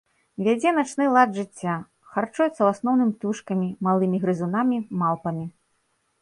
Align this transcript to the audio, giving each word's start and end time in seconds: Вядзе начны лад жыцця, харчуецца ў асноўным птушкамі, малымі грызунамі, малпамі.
Вядзе 0.45 0.69
начны 0.77 1.05
лад 1.15 1.29
жыцця, 1.39 1.75
харчуецца 2.13 2.55
ў 2.61 2.67
асноўным 2.77 3.13
птушкамі, 3.19 3.69
малымі 3.89 4.17
грызунамі, 4.25 4.77
малпамі. 5.05 5.45